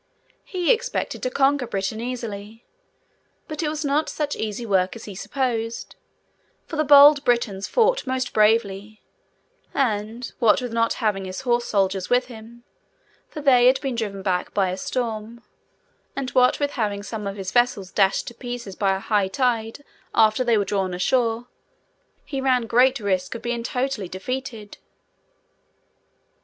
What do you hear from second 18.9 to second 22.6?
a high tide after they were drawn ashore, he